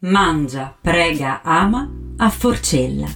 Mangia, 0.00 0.76
prega, 0.80 1.42
ama 1.42 1.90
a 2.18 2.30
Forcella. 2.30 3.08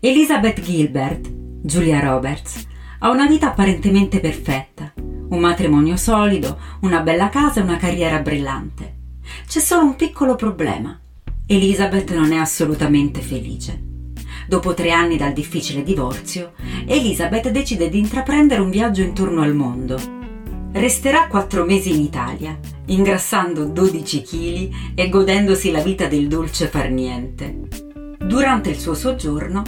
Elizabeth 0.00 0.58
Gilbert, 0.62 1.30
Julia 1.62 2.00
Roberts, 2.00 2.66
ha 3.00 3.10
una 3.10 3.26
vita 3.26 3.48
apparentemente 3.48 4.20
perfetta, 4.20 4.94
un 4.96 5.38
matrimonio 5.38 5.98
solido, 5.98 6.58
una 6.80 7.00
bella 7.00 7.28
casa 7.28 7.60
e 7.60 7.64
una 7.64 7.76
carriera 7.76 8.20
brillante. 8.20 9.18
C'è 9.46 9.60
solo 9.60 9.84
un 9.84 9.96
piccolo 9.96 10.34
problema. 10.34 10.98
Elizabeth 11.46 12.10
non 12.14 12.32
è 12.32 12.38
assolutamente 12.38 13.20
felice. 13.20 13.78
Dopo 14.48 14.72
tre 14.72 14.92
anni 14.92 15.18
dal 15.18 15.34
difficile 15.34 15.82
divorzio, 15.82 16.54
Elizabeth 16.86 17.50
decide 17.50 17.90
di 17.90 17.98
intraprendere 17.98 18.62
un 18.62 18.70
viaggio 18.70 19.02
intorno 19.02 19.42
al 19.42 19.54
mondo 19.54 20.19
Resterà 20.72 21.26
quattro 21.26 21.64
mesi 21.64 21.92
in 21.92 22.00
Italia, 22.00 22.56
ingrassando 22.86 23.64
12 23.64 24.22
kg 24.22 24.70
e 24.94 25.08
godendosi 25.08 25.72
la 25.72 25.82
vita 25.82 26.06
del 26.06 26.28
dolce 26.28 26.68
far 26.68 26.90
niente. 26.90 27.62
Durante 28.18 28.70
il 28.70 28.78
suo 28.78 28.94
soggiorno, 28.94 29.64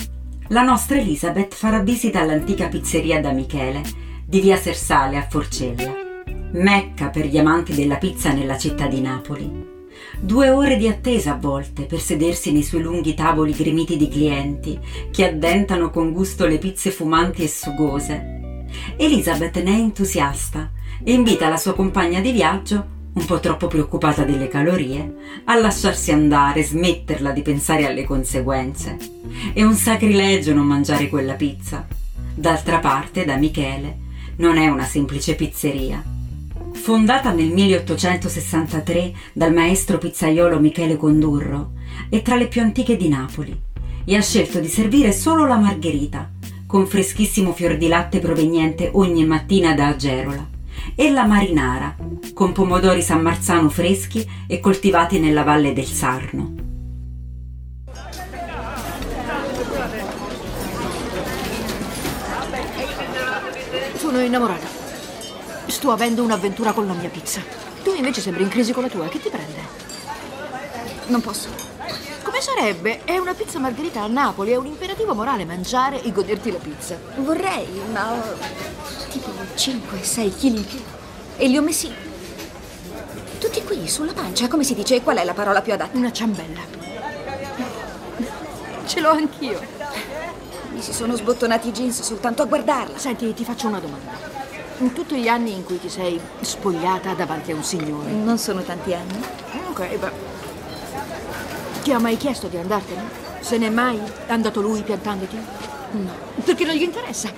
la 0.48 0.62
nostra 0.62 0.98
Elisabeth 0.98 1.54
farà 1.54 1.80
visita 1.80 2.20
all'antica 2.20 2.68
pizzeria 2.68 3.20
da 3.20 3.32
Michele, 3.32 3.82
di 4.24 4.40
via 4.40 4.56
Sersale 4.56 5.16
a 5.16 5.26
Forcella, 5.28 5.92
mecca 6.52 7.08
per 7.08 7.26
gli 7.26 7.36
amanti 7.36 7.74
della 7.74 7.96
pizza 7.96 8.32
nella 8.32 8.56
città 8.56 8.86
di 8.86 9.00
Napoli. 9.00 9.70
Due 10.20 10.50
ore 10.50 10.76
di 10.76 10.86
attesa 10.86 11.32
a 11.32 11.38
volte 11.38 11.82
per 11.82 11.98
sedersi 11.98 12.52
nei 12.52 12.62
suoi 12.62 12.82
lunghi 12.82 13.14
tavoli 13.14 13.52
gremiti 13.52 13.96
di 13.96 14.08
clienti 14.08 14.78
che 15.10 15.26
addentano 15.26 15.90
con 15.90 16.12
gusto 16.12 16.46
le 16.46 16.58
pizze 16.58 16.92
fumanti 16.92 17.42
e 17.42 17.48
sugose. 17.48 18.66
Elisabeth 18.96 19.60
ne 19.62 19.70
è 19.70 19.78
entusiasta 19.78 20.70
e 21.04 21.12
invita 21.12 21.48
la 21.48 21.56
sua 21.56 21.74
compagna 21.74 22.20
di 22.20 22.32
viaggio, 22.32 23.00
un 23.14 23.24
po' 23.26 23.40
troppo 23.40 23.66
preoccupata 23.66 24.24
delle 24.24 24.48
calorie, 24.48 25.14
a 25.44 25.58
lasciarsi 25.58 26.12
andare, 26.12 26.62
smetterla 26.62 27.30
di 27.30 27.42
pensare 27.42 27.86
alle 27.86 28.04
conseguenze. 28.04 28.96
È 29.52 29.62
un 29.62 29.74
sacrilegio 29.74 30.54
non 30.54 30.66
mangiare 30.66 31.08
quella 31.08 31.34
pizza. 31.34 31.86
D'altra 32.34 32.78
parte, 32.78 33.24
da 33.24 33.36
Michele, 33.36 33.98
non 34.36 34.56
è 34.56 34.68
una 34.68 34.84
semplice 34.84 35.34
pizzeria. 35.34 36.02
Fondata 36.72 37.32
nel 37.32 37.50
1863 37.50 39.12
dal 39.34 39.52
maestro 39.52 39.98
pizzaiolo 39.98 40.58
Michele 40.58 40.96
Condurro, 40.96 41.72
è 42.08 42.22
tra 42.22 42.36
le 42.36 42.48
più 42.48 42.62
antiche 42.62 42.96
di 42.96 43.08
Napoli 43.08 43.60
e 44.04 44.16
ha 44.16 44.22
scelto 44.22 44.58
di 44.58 44.68
servire 44.68 45.12
solo 45.12 45.46
la 45.46 45.58
margherita, 45.58 46.30
con 46.66 46.86
freschissimo 46.86 47.52
fior 47.52 47.76
di 47.76 47.88
latte 47.88 48.20
proveniente 48.20 48.88
ogni 48.94 49.26
mattina 49.26 49.74
da 49.74 49.88
Agerola 49.88 50.51
e 50.94 51.10
la 51.10 51.24
marinara, 51.24 51.96
con 52.34 52.52
pomodori 52.52 53.02
San 53.02 53.20
Marzano 53.20 53.68
freschi 53.68 54.28
e 54.46 54.60
coltivati 54.60 55.18
nella 55.18 55.42
valle 55.42 55.72
del 55.72 55.86
Sarno. 55.86 56.54
Sono 63.96 64.20
innamorata. 64.20 64.66
Sto 65.66 65.90
avendo 65.90 66.22
un'avventura 66.22 66.72
con 66.72 66.86
la 66.86 66.92
mia 66.92 67.08
pizza. 67.08 67.40
Tu 67.82 67.94
invece 67.94 68.20
sembri 68.20 68.42
in 68.42 68.48
crisi 68.48 68.72
con 68.72 68.82
la 68.82 68.88
tua. 68.88 69.08
Che 69.08 69.20
ti 69.20 69.28
prende? 69.28 69.60
Non 71.06 71.20
posso. 71.20 71.48
Come 72.22 72.40
sarebbe? 72.40 73.04
È 73.04 73.16
una 73.18 73.34
pizza 73.34 73.58
margherita 73.58 74.02
a 74.02 74.06
Napoli. 74.06 74.52
È 74.52 74.56
un 74.56 74.66
imperativo 74.66 75.14
morale 75.14 75.44
mangiare 75.44 76.02
e 76.02 76.12
goderti 76.12 76.50
la 76.50 76.58
pizza. 76.58 76.98
Vorrei, 77.16 77.66
ma 77.92 78.20
5-6 79.62 80.40
kg 80.40 80.80
e 81.36 81.46
li 81.46 81.56
ho 81.56 81.62
messi 81.62 81.88
tutti 83.38 83.62
qui, 83.62 83.86
sulla 83.86 84.12
pancia. 84.12 84.48
Come 84.48 84.64
si 84.64 84.74
dice? 84.74 85.02
Qual 85.02 85.16
è 85.16 85.24
la 85.24 85.34
parola 85.34 85.62
più 85.62 85.72
adatta? 85.72 85.96
Una 85.96 86.10
ciambella. 86.10 86.60
Ce 88.86 89.00
l'ho 89.00 89.10
anch'io. 89.10 89.60
Mi 90.72 90.82
si 90.82 90.92
sono 90.92 91.14
sbottonati 91.14 91.68
i 91.68 91.72
jeans 91.72 92.02
soltanto 92.02 92.42
a 92.42 92.46
guardarla. 92.46 92.98
Senti, 92.98 93.32
ti 93.34 93.44
faccio 93.44 93.68
una 93.68 93.78
domanda. 93.78 94.10
In 94.78 94.92
tutti 94.92 95.14
gli 95.16 95.28
anni 95.28 95.52
in 95.54 95.64
cui 95.64 95.78
ti 95.78 95.88
sei 95.88 96.20
spogliata 96.40 97.14
davanti 97.14 97.52
a 97.52 97.54
un 97.54 97.62
signore. 97.62 98.10
Non 98.10 98.38
sono 98.38 98.62
tanti 98.62 98.94
anni. 98.94 99.22
Ok, 99.68 99.96
beh. 99.96 100.12
Ti 101.82 101.92
ha 101.92 102.00
mai 102.00 102.16
chiesto 102.16 102.48
di 102.48 102.56
andartene? 102.56 103.02
Se 103.40 103.58
n'è 103.58 103.68
mai 103.68 104.00
andato 104.26 104.60
lui 104.60 104.82
piantandoti? 104.82 105.36
No. 105.92 106.12
Perché 106.42 106.64
non 106.64 106.74
gli 106.74 106.82
interessa. 106.82 107.30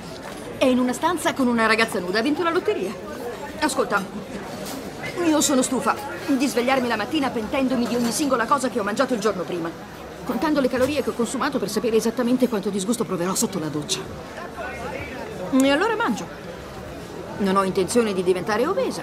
È 0.56 0.64
in 0.64 0.78
una 0.78 0.92
stanza 0.92 1.34
con 1.34 1.46
una 1.46 1.66
ragazza 1.66 1.98
nuda, 1.98 2.20
ha 2.20 2.22
vinto 2.22 2.42
la 2.42 2.50
lotteria. 2.50 2.92
Ascolta, 3.60 4.02
io 5.26 5.40
sono 5.40 5.62
stufa 5.62 5.96
di 6.26 6.46
svegliarmi 6.46 6.88
la 6.88 6.96
mattina 6.96 7.30
pentendomi 7.30 7.86
di 7.86 7.96
ogni 7.96 8.12
singola 8.12 8.46
cosa 8.46 8.68
che 8.68 8.80
ho 8.80 8.82
mangiato 8.82 9.14
il 9.14 9.20
giorno 9.20 9.42
prima, 9.42 9.70
contando 10.24 10.60
le 10.60 10.68
calorie 10.68 11.02
che 11.02 11.10
ho 11.10 11.14
consumato 11.14 11.58
per 11.58 11.68
sapere 11.68 11.96
esattamente 11.96 12.48
quanto 12.48 12.70
disgusto 12.70 13.04
proverò 13.04 13.34
sotto 13.34 13.58
la 13.58 13.68
doccia. 13.68 14.00
E 15.52 15.70
allora 15.70 15.96
mangio. 15.96 16.26
Non 17.38 17.56
ho 17.56 17.64
intenzione 17.64 18.14
di 18.14 18.22
diventare 18.22 18.66
obesa, 18.66 19.02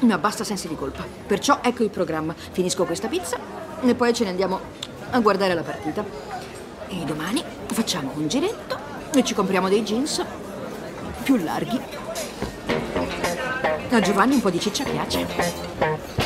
ma 0.00 0.18
basta 0.18 0.44
sensi 0.44 0.68
di 0.68 0.76
colpa. 0.76 1.04
Perciò 1.26 1.60
ecco 1.62 1.82
il 1.82 1.90
programma. 1.90 2.34
Finisco 2.34 2.84
questa 2.84 3.08
pizza 3.08 3.38
e 3.80 3.94
poi 3.94 4.12
ce 4.12 4.24
ne 4.24 4.30
andiamo 4.30 4.60
a 5.10 5.18
guardare 5.20 5.54
la 5.54 5.62
partita. 5.62 6.04
E 6.88 7.04
domani 7.04 7.42
facciamo 7.66 8.12
un 8.16 8.28
giretto 8.28 8.76
e 9.14 9.24
ci 9.24 9.34
compriamo 9.34 9.68
dei 9.68 9.82
jeans 9.82 10.24
più 11.22 11.36
larghi. 11.36 11.80
A 13.90 14.00
Giovanni 14.00 14.34
un 14.34 14.40
po' 14.40 14.50
di 14.50 14.60
ciccia 14.60 14.84
piace. 14.84 16.19